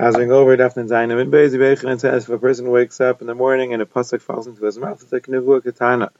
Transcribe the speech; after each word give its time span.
As 0.00 0.16
we 0.16 0.26
go 0.26 0.38
over 0.38 0.56
Daphne 0.56 0.84
Zayin 0.84 1.10
and 1.20 1.32
Beis 1.32 1.50
Yibeichen 1.50 1.98
says 1.98 2.22
if 2.22 2.28
a 2.28 2.38
person 2.38 2.70
wakes 2.70 3.00
up 3.00 3.20
in 3.20 3.26
the 3.26 3.34
morning 3.34 3.72
and 3.72 3.82
a 3.82 3.84
pasuk 3.84 4.20
falls 4.20 4.46
into 4.46 4.64
his 4.64 4.78
mouth, 4.78 5.02
it's 5.02 5.12
like 5.12 5.26
Nevuah 5.26 5.64
Katana. 5.64 6.12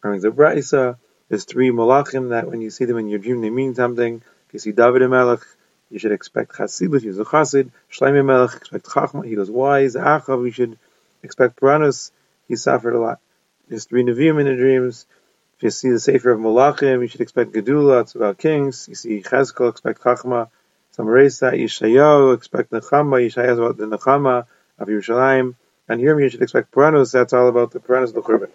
Brings 0.00 0.24
a 0.24 0.30
Brisa, 0.30 0.96
there's 1.28 1.44
three 1.44 1.70
malachim 1.70 2.30
that 2.30 2.50
when 2.50 2.62
you 2.62 2.70
see 2.70 2.86
them 2.86 2.96
in 2.96 3.06
your 3.06 3.18
dream 3.18 3.42
they 3.42 3.50
mean 3.50 3.74
something. 3.74 4.22
If 4.46 4.54
you 4.54 4.58
see 4.60 4.72
David 4.72 5.06
Melech, 5.10 5.40
you 5.90 5.98
should 5.98 6.12
expect 6.12 6.52
Chasidus, 6.52 7.02
he's 7.02 7.18
a 7.18 7.24
Chasid. 7.26 7.70
Shlomo 7.92 8.24
Melech, 8.24 8.56
expect 8.56 8.86
Chachma, 8.86 9.26
he 9.26 9.36
was 9.36 9.50
wise. 9.50 9.94
Achav, 9.94 10.46
you 10.46 10.50
should 10.50 10.78
expect 11.22 11.60
Paranus, 11.60 12.12
he 12.48 12.56
suffered 12.56 12.94
a 12.94 12.98
lot. 12.98 13.20
There's 13.68 13.84
three 13.84 14.04
Nevi'im 14.04 14.40
in 14.40 14.46
the 14.46 14.56
dreams. 14.56 15.04
If 15.58 15.64
you 15.64 15.70
see 15.70 15.90
the 15.90 16.00
Sefer 16.00 16.30
of 16.30 16.40
Malachim, 16.40 17.02
you 17.02 17.08
should 17.08 17.20
expect 17.20 17.52
Gedula, 17.52 18.00
it's 18.00 18.14
about 18.14 18.38
kings. 18.38 18.88
You 18.88 18.94
see 18.94 19.20
Chezkel, 19.20 19.68
expect 19.68 20.00
Chachma. 20.00 20.48
Samaresa, 20.98 21.52
Yishayahu, 21.52 22.34
expect 22.34 22.72
Nechama, 22.72 23.24
Yishaya 23.24 23.52
is 23.52 23.58
about 23.58 23.76
the 23.76 23.84
Nechama 23.84 24.46
of 24.80 24.88
Yerushalayim, 24.88 25.54
and 25.88 26.00
here 26.00 26.18
you 26.18 26.28
should 26.28 26.42
expect 26.42 26.72
Puranus, 26.72 27.12
that's 27.12 27.32
all 27.32 27.48
about 27.48 27.70
the 27.70 27.78
Puranus 27.78 28.10
of 28.10 28.16
the 28.16 28.22
Churban. 28.22 28.50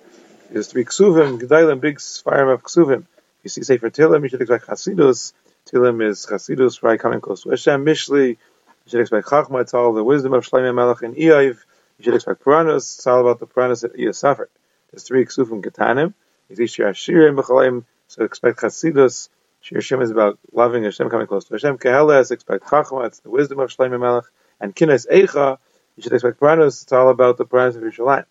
There's 0.51 0.67
three 0.67 0.83
Ksuvim, 0.83 1.39
Gedalim, 1.39 1.79
big 1.79 2.01
fire 2.01 2.51
of 2.51 2.61
Ksuvim. 2.61 3.05
You 3.43 3.49
see 3.49 3.63
Sefer 3.63 3.89
Tilim, 3.89 4.23
you 4.23 4.29
should 4.29 4.41
expect 4.41 4.67
Chasidus, 4.67 5.31
Tilim 5.71 6.05
is 6.05 6.25
Chasidus, 6.25 6.83
right, 6.83 6.99
coming 6.99 7.21
close 7.21 7.43
to 7.43 7.49
Hashem, 7.51 7.85
Mishli, 7.85 8.27
you 8.31 8.37
should 8.87 8.99
expect 8.99 9.27
Chachma, 9.27 9.61
it's 9.61 9.73
all 9.73 9.93
the 9.93 10.03
wisdom 10.03 10.33
of 10.33 10.45
Shlomo 10.45 10.75
Melech 10.75 11.01
and 11.01 11.15
Eiv, 11.15 11.57
you 11.97 12.03
should 12.03 12.15
expect 12.15 12.43
Puranus, 12.43 12.97
it's 12.97 13.07
all 13.07 13.21
about 13.21 13.39
the 13.39 13.47
Puranus 13.47 13.81
that 13.81 13.95
Eiv 13.95 14.15
suffered. 14.15 14.49
There's 14.91 15.03
three 15.03 15.25
Ksuvim 15.25 15.63
see 16.57 16.67
Shir 16.67 16.91
Hashirim, 16.91 17.41
B'chalayim, 17.41 17.85
so 18.09 18.25
expect 18.25 18.59
Chasidus, 18.59 19.29
Shir 19.63 19.79
Shem 19.79 20.01
is 20.01 20.11
about 20.11 20.39
loving 20.51 20.83
Hashem, 20.83 21.09
coming 21.09 21.25
close 21.25 21.45
to 21.45 21.53
Hashem. 21.53 21.77
Keheles, 21.77 22.31
expect 22.31 22.65
Chachma, 22.65 23.07
it's 23.07 23.19
the 23.21 23.29
wisdom 23.29 23.59
of 23.59 23.69
Shlomo 23.69 23.97
Melech. 23.97 24.25
And 24.59 24.75
Kines 24.75 25.07
Eicha, 25.09 25.57
you 25.95 26.03
should 26.03 26.11
expect 26.11 26.37
Pranos, 26.37 26.83
it's 26.83 26.91
all 26.91 27.07
about 27.07 27.37
the 27.37 27.45
Pranos 27.45 27.77
of 27.77 27.83
Yerushalayim. 27.83 28.25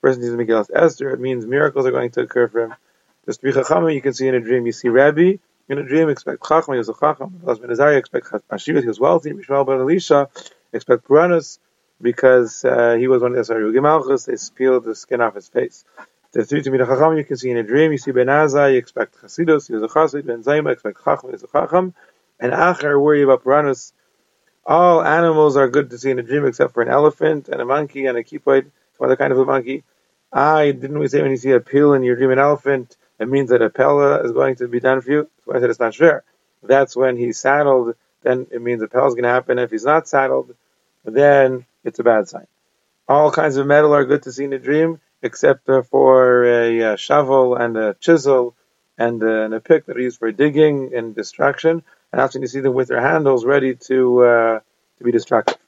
Person 0.00 0.22
to 0.22 0.34
make 0.34 0.48
Esther, 0.48 1.10
it 1.10 1.20
means 1.20 1.44
miracles 1.44 1.84
are 1.84 1.90
going 1.90 2.10
to 2.12 2.22
occur 2.22 2.48
for 2.48 2.64
him. 2.64 2.74
There's 3.26 3.36
three 3.36 3.52
Chachamim 3.52 3.92
you 3.92 4.00
can 4.00 4.14
see 4.14 4.28
in 4.28 4.34
a 4.34 4.40
dream. 4.40 4.64
You 4.64 4.72
see 4.72 4.88
Rabbi, 4.88 5.34
in 5.68 5.78
a 5.78 5.82
dream, 5.82 6.08
expect 6.08 6.40
Chachma, 6.40 6.72
he 6.72 6.78
was 6.78 6.88
a 6.88 6.94
Chacham. 6.94 7.38
Velas 7.44 7.60
ben 7.60 7.70
Azariah, 7.70 7.98
expect 7.98 8.24
Ashivas, 8.50 8.80
he 8.80 8.88
was 8.88 8.98
wealthy. 8.98 9.32
Mishmael 9.32 9.66
ben 9.66 9.80
Elisha, 9.80 10.30
expect 10.72 11.06
Pranos, 11.06 11.58
because 12.00 12.64
uh, 12.64 12.94
he 12.98 13.08
was 13.08 13.20
one 13.20 13.36
of 13.36 13.46
the 13.46 13.54
Asari 13.54 13.82
Malchus, 13.82 14.24
they 14.24 14.36
peeled 14.56 14.84
the 14.84 14.94
skin 14.94 15.20
off 15.20 15.34
his 15.34 15.48
face. 15.48 15.84
The 16.32 16.44
three 16.44 16.60
to 16.60 16.70
Chacham 16.70 17.16
you 17.16 17.24
can 17.24 17.38
see 17.38 17.50
in 17.50 17.56
a 17.56 17.62
dream. 17.62 17.90
You 17.90 17.96
see 17.96 18.12
Ben 18.12 18.28
you 18.28 18.76
expect 18.76 19.16
Chasidus, 19.16 19.70
a 19.70 19.88
Chasid. 19.88 20.26
Ben 20.26 20.42
Zoma, 20.42 20.72
expect 20.72 21.02
Chacham, 21.02 21.32
a 21.32 21.38
Chacham. 21.38 21.94
And 22.38 22.52
Acher, 22.52 23.00
worry 23.00 23.22
about 23.22 23.44
Puranus. 23.44 23.94
All 24.66 25.02
animals 25.02 25.56
are 25.56 25.68
good 25.68 25.88
to 25.90 25.98
see 25.98 26.10
in 26.10 26.18
a 26.18 26.22
dream 26.22 26.44
except 26.44 26.74
for 26.74 26.82
an 26.82 26.90
elephant 26.90 27.48
and 27.48 27.62
a 27.62 27.64
monkey 27.64 28.04
and 28.04 28.18
a 28.18 28.22
kipoid, 28.22 28.70
some 28.98 29.06
other 29.06 29.16
kind 29.16 29.32
of 29.32 29.38
a 29.38 29.44
monkey. 29.46 29.84
I 30.30 30.72
didn't 30.72 30.98
we 30.98 31.08
say 31.08 31.22
when 31.22 31.30
you 31.30 31.38
see 31.38 31.52
a 31.52 31.60
pill 31.60 31.94
in 31.94 32.02
your 32.02 32.16
dream, 32.16 32.30
an 32.30 32.38
elephant, 32.38 32.98
it 33.18 33.26
means 33.26 33.48
that 33.48 33.62
a 33.62 33.70
pella 33.70 34.22
is 34.22 34.32
going 34.32 34.56
to 34.56 34.68
be 34.68 34.80
done 34.80 35.00
for 35.00 35.10
you. 35.10 35.30
I 35.50 35.60
said 35.60 35.70
it's 35.70 35.80
not 35.80 35.96
fair. 35.96 36.24
That's 36.62 36.94
when 36.94 37.16
he's 37.16 37.38
saddled, 37.38 37.94
then 38.22 38.48
it 38.50 38.60
means 38.60 38.82
a 38.82 38.88
pella 38.88 39.08
is 39.08 39.14
going 39.14 39.24
to 39.24 39.30
happen. 39.30 39.58
If 39.58 39.70
he's 39.70 39.86
not 39.86 40.06
saddled, 40.06 40.54
then 41.06 41.64
it's 41.84 42.00
a 42.00 42.04
bad 42.04 42.28
sign. 42.28 42.46
All 43.08 43.30
kinds 43.30 43.56
of 43.56 43.66
metal 43.66 43.94
are 43.94 44.04
good 44.04 44.24
to 44.24 44.32
see 44.32 44.44
in 44.44 44.52
a 44.52 44.58
dream 44.58 45.00
except 45.22 45.68
for 45.90 46.44
a, 46.44 46.92
a 46.92 46.96
shovel 46.96 47.56
and 47.56 47.76
a 47.76 47.94
chisel 47.94 48.54
and 48.96 49.22
a, 49.22 49.44
and 49.44 49.54
a, 49.54 49.60
pick 49.60 49.86
that 49.86 49.96
are 49.96 50.00
used 50.00 50.18
for 50.18 50.30
digging 50.32 50.92
and 50.94 51.14
destruction. 51.14 51.82
And 52.12 52.20
often 52.20 52.42
you 52.42 52.48
see 52.48 52.60
them 52.60 52.74
with 52.74 52.88
their 52.88 53.00
handles 53.00 53.44
ready 53.44 53.74
to 53.74 54.24
uh, 54.24 54.60
to 54.98 55.04
be 55.04 55.12
destructive. 55.12 55.58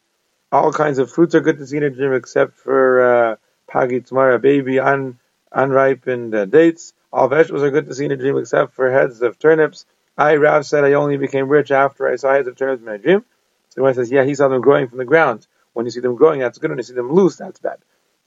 All 0.53 0.73
kinds 0.73 0.98
of 0.98 1.11
fruits 1.11 1.34
are 1.34 1.41
good 1.41 1.59
to 1.59 1.67
see 1.67 1.77
in 1.77 1.83
a 1.84 1.91
dream 1.91 2.12
except 2.12 2.57
for 2.57 3.01
uh, 3.03 3.37
pagi 3.69 4.01
tomorrow, 4.01 4.39
baby, 4.39 4.81
un, 4.81 5.19
unripened 5.53 6.35
uh, 6.35 6.45
dates. 6.47 6.92
All 7.12 7.29
vegetables 7.29 7.63
are 7.63 7.70
good 7.70 7.86
to 7.86 7.95
see 7.95 8.07
in 8.07 8.13
a 8.13 8.17
dream 8.17 8.36
except 8.36 8.74
for 8.74 8.91
heads 8.91 9.23
of 9.23 9.39
turnips. 9.39 9.85
I, 10.19 10.36
Rav, 10.36 10.67
said 10.67 10.85
I 10.85 10.95
only 10.95 11.17
became 11.17 11.48
rich 11.48 11.70
after 11.70 12.08
I 12.08 12.17
saw 12.17 12.33
heads 12.33 12.48
of 12.48 12.57
turnips 12.57 12.80
in 12.80 12.86
my 12.86 12.97
dream. 12.97 13.24
So 13.70 13.92
says, 13.92 14.11
yeah, 14.11 14.24
he 14.24 14.35
saw 14.35 14.48
them 14.48 14.61
growing 14.61 14.89
from 14.89 14.98
the 14.98 15.05
ground. 15.05 15.47
When 15.73 15.86
you 15.86 15.92
see 15.92 16.01
them 16.01 16.17
growing, 16.17 16.41
that's 16.41 16.58
good. 16.58 16.70
When 16.70 16.79
you 16.79 16.83
see 16.83 16.95
them 16.95 17.13
loose, 17.13 17.36
that's 17.36 17.61
bad 17.61 17.79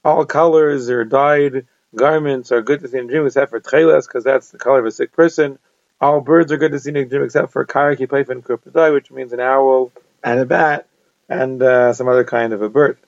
all 0.04 0.24
colors 0.24 0.90
or 0.90 1.04
dyed 1.04 1.66
garments 1.94 2.52
are 2.52 2.62
good 2.62 2.80
to 2.80 2.88
see 2.88 2.98
in 2.98 3.04
a 3.04 3.08
dream 3.08 3.26
except 3.26 3.50
for 3.50 3.60
tchelas, 3.60 4.06
because 4.06 4.24
that's 4.24 4.50
the 4.50 4.58
color 4.58 4.80
of 4.80 4.86
a 4.86 4.90
sick 4.90 5.12
person. 5.12 5.58
All 6.00 6.20
birds 6.20 6.52
are 6.52 6.56
good 6.56 6.72
to 6.72 6.80
see 6.80 6.90
in 6.90 6.96
a 6.96 7.04
dream 7.04 7.22
except 7.22 7.52
for 7.52 7.64
karaki, 7.64 8.10
and 8.28 8.44
kurpadai, 8.44 8.92
which 8.92 9.10
means 9.10 9.32
an 9.32 9.40
owl 9.40 9.92
and 10.22 10.40
a 10.40 10.46
bat 10.46 10.88
and 11.28 11.62
uh, 11.62 11.92
some 11.92 12.08
other 12.08 12.24
kind 12.24 12.52
of 12.52 12.62
a 12.62 12.68
bird. 12.68 12.98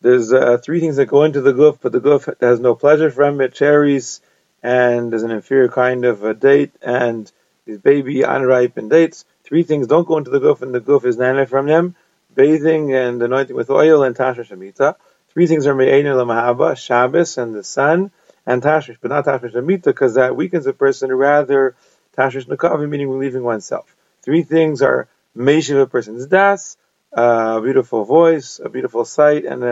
There's 0.00 0.32
uh, 0.32 0.58
three 0.58 0.80
things 0.80 0.96
that 0.96 1.06
go 1.06 1.24
into 1.24 1.42
the 1.42 1.52
goof, 1.52 1.78
but 1.80 1.92
the 1.92 2.00
goof 2.00 2.28
has 2.40 2.58
no 2.58 2.74
pleasure 2.74 3.10
from 3.10 3.40
it. 3.42 3.52
Cherries, 3.52 4.22
and 4.62 5.12
there's 5.12 5.24
an 5.24 5.30
inferior 5.30 5.68
kind 5.68 6.04
of 6.06 6.24
a 6.24 6.32
date, 6.32 6.72
and 6.80 7.30
these 7.66 7.78
baby 7.78 8.22
unripened 8.22 8.90
dates. 8.90 9.26
Three 9.44 9.62
things 9.62 9.86
don't 9.86 10.08
go 10.08 10.16
into 10.16 10.30
the 10.30 10.40
goof, 10.40 10.62
and 10.62 10.74
the 10.74 10.80
goof 10.80 11.04
is 11.04 11.18
nana 11.18 11.46
from 11.46 11.66
them. 11.66 11.96
Bathing 12.34 12.94
and 12.94 13.20
anointing 13.22 13.56
with 13.56 13.68
oil 13.68 14.02
and 14.02 14.16
tasha 14.16 14.46
shemitah. 14.46 14.94
Three 15.32 15.46
things 15.46 15.66
are 15.66 15.74
me'enu 15.74 16.12
lamahaba, 16.14 16.76
Shabbos 16.76 17.38
and 17.38 17.54
the 17.54 17.62
sun, 17.62 18.10
and 18.46 18.62
tashmish, 18.62 18.96
but 19.00 19.10
not 19.10 19.24
tashmish 19.24 19.54
amita, 19.54 19.90
because 19.90 20.14
that 20.14 20.34
weakens 20.34 20.66
a 20.66 20.72
person, 20.72 21.12
rather 21.12 21.76
tashmish 22.16 22.46
nakavi, 22.46 22.88
meaning 22.88 23.08
relieving 23.08 23.44
oneself. 23.44 23.94
Three 24.22 24.42
things 24.42 24.82
are 24.82 25.08
meishiv 25.36 25.80
a 25.80 25.86
person's 25.86 26.26
das, 26.26 26.76
a 27.12 27.60
beautiful 27.60 28.04
voice, 28.04 28.60
a 28.62 28.68
beautiful 28.68 29.04
sight, 29.04 29.44
and 29.44 29.62
a, 29.62 29.66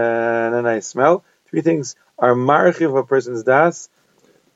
and 0.46 0.54
a 0.54 0.62
nice 0.62 0.86
smell. 0.86 1.24
Three 1.46 1.60
things 1.62 1.96
are 2.18 2.34
marchiv 2.34 2.96
a 2.96 3.04
person's 3.04 3.42
das, 3.42 3.88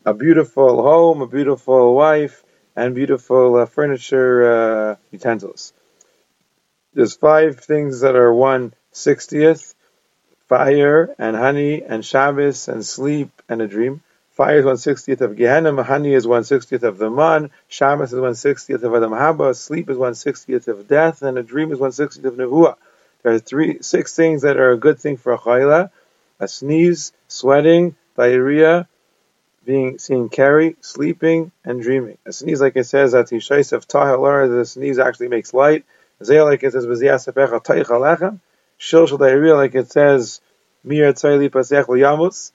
a 0.04 0.14
beautiful 0.14 0.82
home, 0.82 1.20
a 1.22 1.26
beautiful 1.26 1.94
wife, 1.94 2.44
and 2.76 2.94
beautiful 2.94 3.56
uh, 3.56 3.66
furniture 3.66 4.90
uh, 4.92 4.96
utensils. 5.10 5.72
There's 6.94 7.16
five 7.16 7.58
things 7.60 8.00
that 8.00 8.14
are 8.14 8.32
one 8.32 8.74
sixtieth 8.92 9.74
fire 10.52 11.14
and 11.18 11.34
honey 11.34 11.82
and 11.82 12.04
Shabbos 12.04 12.68
and 12.68 12.84
sleep 12.84 13.30
and 13.48 13.62
a 13.62 13.66
dream. 13.66 14.02
Fire 14.32 14.58
is 14.58 14.66
one 14.66 14.76
sixtieth 14.76 15.22
of 15.22 15.34
Gehenna, 15.34 15.82
honey 15.82 16.12
is 16.12 16.26
one 16.26 16.44
sixtieth 16.44 16.82
of 16.82 16.98
the 16.98 17.08
man, 17.08 17.50
Shabbos 17.68 18.12
is 18.12 18.20
one 18.20 18.34
sixtieth 18.34 18.82
of 18.82 18.92
Olam 18.92 19.18
Haba, 19.18 19.56
sleep 19.56 19.88
is 19.88 19.96
one 19.96 20.14
sixtieth 20.14 20.68
of 20.68 20.86
death, 20.86 21.22
and 21.22 21.38
a 21.38 21.42
dream 21.42 21.72
is 21.72 21.78
one 21.78 21.92
sixtieth 21.92 22.26
of 22.26 22.34
Nevuah. 22.34 22.76
There 23.22 23.32
are 23.32 23.38
three, 23.38 23.78
six 23.80 24.14
things 24.14 24.42
that 24.42 24.58
are 24.58 24.72
a 24.72 24.76
good 24.76 24.98
thing 25.00 25.16
for 25.16 25.32
a 25.32 25.38
chayla: 25.38 25.90
a 26.38 26.48
sneeze, 26.48 27.14
sweating, 27.28 27.96
diarrhea, 28.18 28.86
being 29.64 29.98
seen 29.98 30.28
carry, 30.28 30.76
sleeping, 30.82 31.50
and 31.64 31.80
dreaming. 31.80 32.18
A 32.26 32.32
sneeze, 32.32 32.60
like 32.60 32.76
it 32.76 32.84
says, 32.84 33.14
at 33.14 33.32
of 33.32 33.88
Tahalar, 33.88 34.54
the 34.54 34.66
sneeze 34.66 34.98
actually 34.98 35.28
makes 35.28 35.54
light. 35.54 35.86
Zayah, 36.20 36.44
like 36.44 36.62
it 36.62 36.72
says, 36.72 36.84
Shil 38.82 39.06
diarrhea, 39.16 39.54
like 39.54 39.76
it 39.76 39.92
says, 39.92 40.40
Mir 40.82 41.12
Tzayli 41.12 41.48
Pasech 41.50 41.86
Yamus. 41.86 42.50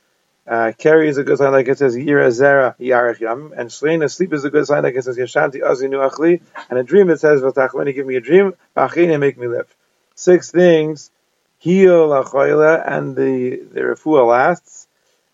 Uh, 0.45 0.73
carry 0.77 1.07
is 1.07 1.17
a 1.17 1.23
good 1.23 1.37
sign, 1.37 1.53
like 1.53 1.67
it 1.69 1.77
says, 1.77 1.95
Yira 1.95 2.27
Zera 2.27 2.77
Yarech 2.79 3.19
Yam. 3.21 3.53
And 3.55 3.69
Shlein, 3.69 4.09
sleep 4.11 4.33
is 4.33 4.43
a 4.43 4.49
good 4.49 4.65
sign, 4.67 4.83
like 4.83 4.95
it 4.95 5.03
says, 5.05 5.17
Yashanti 5.17 5.61
Azinu 5.61 6.09
Achli. 6.09 6.41
And 6.69 6.79
a 6.79 6.83
dream, 6.83 7.09
it 7.09 7.21
says, 7.21 7.41
Vatachmeni, 7.41 7.95
give 7.95 8.05
me 8.05 8.17
a 8.17 8.21
dream, 8.21 8.53
Achine, 8.75 9.17
make 9.19 9.37
me 9.37 9.47
live. 9.47 9.73
Six 10.15 10.51
things, 10.51 11.11
heal 11.59 12.09
Achoyla, 12.09 12.83
and 12.85 13.15
the, 13.15 13.61
the 13.71 13.81
refuah 13.81 14.27
lasts. 14.27 14.87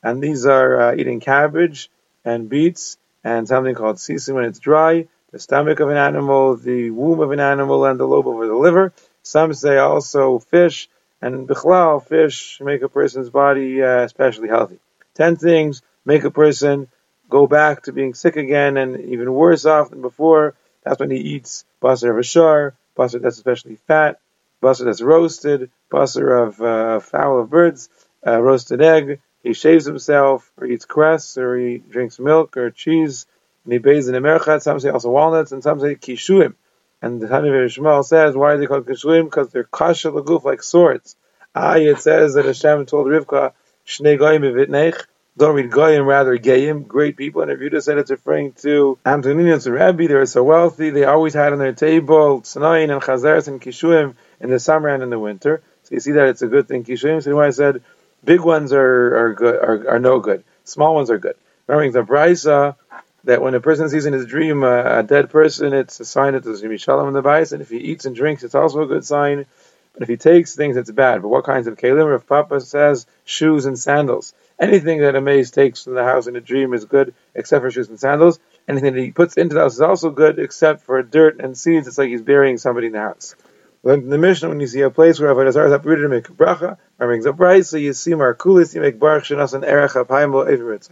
And 0.04 0.22
these 0.22 0.46
are 0.46 0.80
uh, 0.80 0.96
eating 0.96 1.20
cabbage 1.20 1.90
and 2.24 2.50
beets 2.50 2.98
and 3.24 3.48
something 3.48 3.74
called 3.74 3.96
sisim 3.96 4.36
when 4.36 4.46
it's 4.46 4.60
dry, 4.60 5.08
the 5.32 5.40
stomach 5.40 5.80
of 5.80 5.90
an 5.90 5.98
animal, 5.98 6.56
the 6.56 6.92
womb 6.92 7.20
of 7.20 7.32
an 7.32 7.40
animal, 7.40 7.86
and 7.86 8.00
the 8.00 8.06
lobe 8.06 8.28
over 8.28 8.46
the 8.46 8.56
liver. 8.56 8.94
Some 9.24 9.54
say 9.54 9.78
also 9.78 10.40
fish, 10.40 10.90
and 11.22 11.48
bichlal, 11.48 12.06
fish 12.06 12.60
make 12.62 12.82
a 12.82 12.90
person's 12.90 13.30
body 13.30 13.82
uh, 13.82 14.02
especially 14.02 14.50
healthy. 14.50 14.80
Ten 15.16 15.38
things 15.38 15.82
make 16.06 16.26
a 16.26 16.32
person 16.32 16.90
go 17.30 17.48
back 17.48 17.84
to 17.84 17.94
being 17.94 18.14
sick 18.14 18.36
again 18.36 18.76
and 18.76 19.00
even 19.00 19.34
worse 19.34 19.66
off 19.66 19.90
than 19.90 20.02
before. 20.02 20.56
That's 20.84 21.00
when 21.00 21.12
he 21.12 21.18
eats 21.18 21.64
basar 21.82 22.12
of 22.12 22.18
ashar, 22.18 22.76
basar 22.98 23.22
that's 23.22 23.38
especially 23.38 23.78
fat, 23.88 24.20
basar 24.62 24.86
that's 24.86 25.02
roasted, 25.02 25.72
basar 25.90 26.48
of 26.48 26.62
uh, 26.62 27.00
fowl 27.00 27.40
of 27.40 27.50
birds, 27.50 27.90
uh, 28.28 28.42
roasted 28.42 28.82
egg. 28.82 29.22
He 29.42 29.54
shaves 29.54 29.86
himself, 29.86 30.52
or 30.58 30.68
eats 30.68 30.86
cress, 30.86 31.38
or 31.38 31.58
he 31.58 31.78
drinks 31.78 32.20
milk 32.20 32.58
or 32.58 32.72
cheese, 32.72 33.26
and 33.64 33.74
he 33.74 33.80
bathes 33.80 34.10
in 34.10 34.16
a 34.16 34.22
merchat. 34.22 34.62
Some 34.62 34.80
say 34.82 34.90
also 34.90 35.10
walnuts, 35.10 35.54
and 35.54 35.64
some 35.64 35.80
say 35.80 35.96
kishuim. 35.96 36.56
And 37.04 37.22
the 37.22 37.28
Tanya 37.28 37.52
Shmuel 37.52 38.06
says, 38.06 38.34
why 38.34 38.54
are 38.54 38.58
they 38.58 38.66
called 38.66 38.86
Kishuim? 38.86 39.26
Because 39.26 39.50
they're 39.50 39.66
kasha 39.66 40.10
laguf, 40.10 40.46
like 40.46 40.64
swords. 40.64 41.18
Ah, 41.54 41.76
it 41.76 42.00
says 42.00 42.36
that 42.36 42.46
Hashem 42.46 42.86
told 42.86 43.08
Rivka, 43.08 43.52
Shnei 43.86 44.18
goyim 44.18 44.44
evitnech, 44.44 45.06
don't 45.38 45.54
read 45.54 45.70
goyim, 45.70 46.06
rather 46.06 46.38
gayim, 46.38 46.88
great 46.88 47.18
people. 47.18 47.42
And 47.42 47.52
if 47.52 47.60
you 47.60 47.70
just 47.70 47.88
said 47.88 47.98
it's 47.98 48.10
referring 48.10 48.54
to 48.62 48.98
Antoninus 49.06 49.66
and 49.66 49.76
Rabbi, 49.76 50.08
they 50.08 50.14
were 50.14 50.26
so 50.26 50.44
wealthy, 50.44 50.92
they 50.92 51.04
always 51.04 51.34
had 51.34 51.52
on 51.52 51.60
their 51.60 51.74
table 51.74 52.40
Tzanayin 52.40 52.90
and 52.90 53.02
Chazaras 53.02 53.50
and 53.50 53.62
Kishuim 53.62 54.16
in 54.40 54.50
the 54.50 54.60
summer 54.60 54.88
and 54.88 55.04
in 55.04 55.10
the 55.10 55.20
winter. 55.20 55.62
So 55.84 55.96
you 55.96 56.00
see 56.00 56.14
that 56.14 56.30
it's 56.30 56.42
a 56.42 56.48
good 56.48 56.70
thing. 56.70 56.86
Kishim, 56.86 57.22
so 57.22 57.38
I 57.38 57.50
said, 57.50 57.84
big 58.24 58.40
ones 58.40 58.72
are, 58.72 59.18
are 59.18 59.34
good, 59.34 59.56
are, 59.56 59.90
are 59.90 60.00
no 60.00 60.22
good. 60.22 60.46
Small 60.64 60.96
ones 60.96 61.10
are 61.10 61.20
good. 61.20 61.36
Remembering 61.68 61.92
the 61.92 62.04
brisa 62.04 62.78
that 63.26 63.42
when 63.42 63.54
a 63.56 63.62
person 63.62 63.90
sees 63.90 64.06
in 64.06 64.14
his 64.14 64.26
dream 64.26 64.64
a, 64.64 65.00
a 65.00 65.04
dead 65.04 65.30
person, 65.30 65.74
it's 65.74 66.00
a 66.00 66.06
sign 66.06 66.34
that 66.34 66.44
there's 66.44 66.60
going 66.62 66.70
to 66.70 66.74
be 66.74 66.78
shalom 66.78 67.08
in 67.08 67.14
the 67.14 67.22
bais, 67.22 67.54
and 67.54 67.62
if 67.62 67.70
he 67.70 67.78
eats 67.78 68.06
and 68.06 68.16
drinks, 68.16 68.44
it's 68.44 68.56
also 68.56 68.82
a 68.82 68.88
good 68.88 69.06
sign. 69.06 69.46
But 69.94 70.04
if 70.04 70.10
he 70.10 70.18
takes 70.18 70.56
things, 70.56 70.76
it's 70.76 70.90
bad. 70.92 71.22
But 71.22 71.28
what 71.28 71.46
kinds 71.46 71.68
of 71.68 71.78
kelim? 71.78 72.16
If 72.16 72.26
Papa 72.26 72.62
says 72.62 73.06
shoes 73.26 73.66
and 73.66 73.78
sandals, 73.78 74.34
anything 74.60 75.02
that 75.02 75.16
a 75.16 75.22
maze 75.22 75.52
takes 75.52 75.84
from 75.84 75.94
the 75.94 76.04
house 76.04 76.26
in 76.26 76.36
a 76.36 76.42
dream 76.42 76.74
is 76.74 76.86
good, 76.86 77.14
except 77.36 77.64
for 77.64 77.70
shoes 77.70 77.90
and 77.90 78.00
sandals. 78.00 78.40
Anything 78.68 78.94
that 78.94 79.02
he 79.02 79.12
puts 79.12 79.38
into 79.38 79.56
the 79.56 79.62
house 79.62 79.76
is 79.76 79.82
also 79.82 80.10
good, 80.10 80.40
except 80.40 80.82
for 80.84 81.02
dirt 81.04 81.40
and 81.40 81.58
seeds. 81.58 81.88
It's 81.88 81.98
like 81.98 82.10
he's 82.10 82.22
burying 82.22 82.58
somebody 82.58 82.88
in 82.88 82.94
the 82.94 83.00
house. 83.00 83.36
in 83.84 84.10
the 84.10 84.18
Mishnah, 84.18 84.50
when 84.50 84.62
you 84.62 84.68
see 84.68 84.82
a 84.82 84.90
place 84.90 85.20
where 85.20 85.34
Avodah 85.34 85.52
Zarah 85.52 85.68
is 85.68 85.74
uprooted, 85.74 86.10
make 86.10 86.30
a 86.30 86.32
bracha, 86.32 86.78
or 87.00 87.08
makes 87.08 87.26
a 87.26 87.34
price, 87.34 87.70
so 87.70 87.78
you 87.78 87.94
see 87.94 88.12
Markulis, 88.12 88.74
you 88.74 88.82
make 88.82 88.98
Baruch 88.98 89.26
Shenas 89.26 89.54
and 89.54 89.64
Erech 89.64 89.92
Apayim 89.92 90.34
Lo 90.34 90.46
Eviritz. 90.46 90.90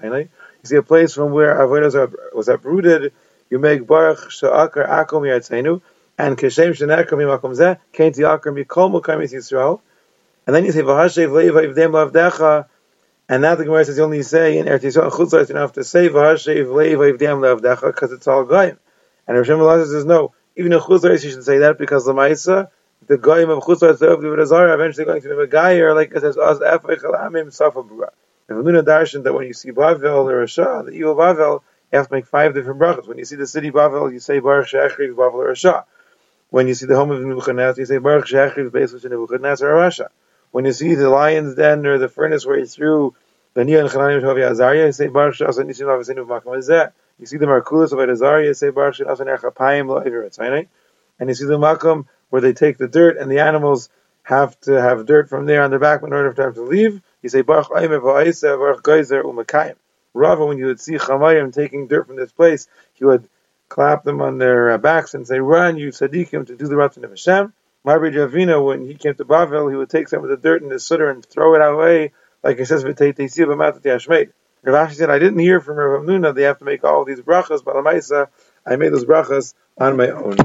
You 0.63 0.67
see 0.67 0.75
a 0.75 0.83
place 0.83 1.15
from 1.15 1.31
where 1.31 1.55
Avodah 1.55 2.33
was 2.35 2.47
uprooted, 2.47 3.13
you 3.49 3.57
make 3.57 3.87
Baruch 3.87 4.29
Sha'akar 4.29 4.87
Akom 4.87 5.23
Yatzenu, 5.23 5.81
and 6.17 6.37
Keshem 6.37 6.71
Shenekar 6.71 7.13
Mimakom 7.13 7.55
Zeh, 7.55 7.79
Kain 7.91 8.13
Tiakar 8.13 8.53
Mikol 8.55 8.91
Mukam 8.91 9.19
Yisrael. 9.21 9.81
And 10.45 10.55
then 10.55 10.65
you 10.65 10.71
say, 10.71 10.81
V'hashev 10.81 11.31
Leiva 11.31 11.61
Ivdem 11.61 11.91
Lavdecha, 11.91 12.67
and 13.27 13.41
now 13.41 13.55
the 13.55 13.63
Gemara 13.63 13.85
says 13.85 13.97
you 13.97 14.03
only 14.03 14.21
say 14.21 14.59
in 14.59 14.67
Eretz 14.67 14.81
Yisrael 14.81 15.11
Chutzlaritz, 15.11 15.49
you 15.49 15.55
don't 15.55 15.61
have 15.61 15.73
to 15.73 15.83
say 15.83 16.09
V'hashev 16.09 16.71
Leiva 16.75 17.17
Ivdem 17.17 17.39
Lavdecha, 17.41 17.87
because 17.87 18.11
it's 18.11 18.27
all 18.27 18.43
Goyim. 18.43 18.77
And 19.27 19.37
Rosh 19.37 19.49
Hashanah 19.49 19.87
says, 19.87 20.05
no, 20.05 20.33
even 20.55 20.73
in 20.73 20.79
Chutzlaritz 20.79 21.23
you 21.23 21.31
should 21.31 21.43
say 21.43 21.59
that, 21.59 21.79
because 21.79 22.05
the 22.05 22.13
Maisa, 22.13 22.69
the 23.07 23.17
Goyim 23.17 23.49
of 23.49 23.63
Chutzlaritz, 23.63 23.97
the 23.97 24.15
Avodah 24.15 24.45
Zarah, 24.45 24.73
eventually 24.75 25.05
going 25.05 25.21
to 25.23 25.27
be 25.27 25.43
a 25.43 25.47
guy, 25.47 25.81
like 25.91 26.11
it 26.11 26.21
says, 26.21 26.37
Az 26.37 26.59
Efay 26.59 27.01
Chalamim 27.01 27.51
Safa 27.51 27.81
Bura. 27.81 28.09
Luna 28.55 28.83
Darshan 28.83 29.23
that 29.23 29.33
when 29.33 29.47
you 29.47 29.53
see 29.53 29.71
Bavel 29.71 30.25
or 30.25 30.43
Rasha, 30.45 30.85
the 30.85 30.91
evil 30.91 31.15
Bavel, 31.15 31.61
you 31.91 31.97
have 31.97 32.07
to 32.07 32.13
make 32.13 32.25
five 32.25 32.53
different 32.53 32.79
brachas. 32.79 33.07
When 33.07 33.17
you 33.17 33.25
see 33.25 33.35
the 33.35 33.47
city 33.47 33.71
Bavel, 33.71 34.11
you 34.11 34.19
say 34.19 34.39
Baruch 34.39 34.67
Shechriv 34.67 35.15
Bavel 35.15 35.33
or 35.33 35.53
Rasha. 35.53 35.85
When 36.49 36.67
you 36.67 36.73
see 36.73 36.85
the 36.85 36.95
home 36.95 37.11
of 37.11 37.21
Nebuchadnezzar, 37.21 37.79
you 37.79 37.85
say 37.85 37.97
Baruch 37.97 38.27
Shechriv 38.27 38.69
Beis 38.69 38.93
Nebuchadnezzar 39.03 39.69
or 39.69 39.81
Rasha. 39.81 40.07
When 40.51 40.65
you 40.65 40.73
see 40.73 40.95
the 40.95 41.09
lion's 41.09 41.55
den 41.55 41.85
or 41.85 41.97
the 41.97 42.09
furnace 42.09 42.45
where 42.45 42.59
he 42.59 42.65
threw 42.65 43.15
the 43.53 43.63
Nia 43.65 43.81
and 43.81 43.89
Chananim 43.89 44.21
Shavi 44.21 44.49
Azariah, 44.49 44.85
you 44.85 44.91
say 44.91 45.07
Baruch 45.07 45.35
Shasa 45.35 45.59
Nisim 45.59 45.87
Avasinu 45.87 46.25
Makam 46.25 46.57
Azeh. 46.57 46.91
You 47.19 47.25
see 47.25 47.37
the 47.37 47.45
Markulis 47.45 47.91
of 47.91 47.99
Azariah, 47.99 48.45
you 48.45 48.53
say 48.53 48.69
Baruch 48.69 48.95
Shasa 48.95 49.19
Nerchapayim 49.19 49.87
Lo 49.87 50.01
Evir 50.01 50.67
And 51.19 51.29
you 51.29 51.35
see 51.35 51.45
the 51.45 51.57
Makam 51.57 52.05
where 52.29 52.41
they 52.41 52.53
take 52.53 52.77
the 52.77 52.87
dirt 52.87 53.17
and 53.17 53.29
the 53.29 53.39
animals 53.39 53.89
have 54.23 54.59
to 54.61 54.81
have 54.81 55.05
dirt 55.05 55.29
from 55.29 55.45
there 55.45 55.63
on 55.63 55.69
their 55.69 55.79
back 55.79 56.03
in 56.03 56.13
order 56.13 56.31
for 56.31 56.43
them 56.43 56.53
to 56.53 56.61
leave. 56.61 57.01
You 57.21 57.29
say 57.29 57.41
Baruch 57.41 57.67
Aimer 57.75 57.99
Va'isa 57.99 58.57
Baruch 58.57 58.83
Geyser 58.83 59.23
Umakayim. 59.23 59.75
Rava, 60.13 60.45
when 60.45 60.57
you 60.57 60.65
would 60.65 60.79
see 60.79 60.95
Chamayim 60.95 61.53
taking 61.53 61.87
dirt 61.87 62.07
from 62.07 62.15
this 62.15 62.31
place, 62.31 62.67
he 62.93 63.05
would 63.05 63.29
clap 63.69 64.03
them 64.03 64.21
on 64.21 64.37
their 64.37 64.71
uh, 64.71 64.77
backs 64.77 65.13
and 65.13 65.25
say, 65.25 65.39
"Run, 65.39 65.77
you 65.77 65.89
tzaddikim, 65.89 66.47
to 66.47 66.55
do 66.55 66.67
the 66.67 66.75
Ratzon 66.75 67.03
of 67.03 67.11
Hashem." 67.11 67.53
Marbi 67.83 68.11
Javina, 68.11 68.63
when 68.63 68.85
he 68.85 68.95
came 68.95 69.15
to 69.15 69.25
Bavel, 69.25 69.69
he 69.69 69.77
would 69.77 69.89
take 69.89 70.07
some 70.07 70.23
of 70.23 70.29
the 70.29 70.37
dirt 70.37 70.61
in 70.61 70.69
his 70.69 70.85
sutter 70.85 71.09
and 71.09 71.25
throw 71.25 71.55
it 71.55 71.61
away, 71.61 72.11
like 72.43 72.59
it 72.59 72.65
says, 72.65 72.83
"V'teitesi 72.83 73.45
b'matat 73.45 73.81
yashmeit." 73.81 74.31
Rav 74.63 74.89
Ashi 74.89 74.95
said, 74.95 75.09
"I 75.09 75.19
didn't 75.19 75.39
hear 75.39 75.61
from 75.61 75.77
Rav 75.77 76.03
Nuna 76.03 76.35
they 76.35 76.43
have 76.43 76.59
to 76.59 76.65
make 76.65 76.83
all 76.83 77.05
these 77.05 77.21
brachas, 77.21 77.63
but 77.63 77.75
I 77.77 78.75
made 78.75 78.93
those 78.93 79.05
brachas 79.05 79.53
on 79.77 79.95
my 79.95 80.09
own." 80.09 80.37